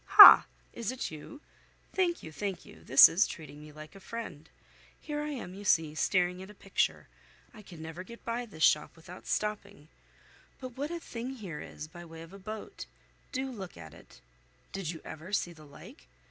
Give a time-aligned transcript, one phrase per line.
[0.17, 0.47] "Ha!
[0.73, 1.41] is it you?
[1.93, 2.83] Thank you, thank you.
[2.83, 4.49] This is treating me like a friend.
[4.99, 7.07] Here I am, you see, staring at a picture.
[7.53, 9.89] I can never get by this shop without stopping.
[10.59, 12.87] But what a thing here is, by way of a boat!
[13.31, 14.21] Do look at it.
[14.71, 16.07] Did you ever see the like?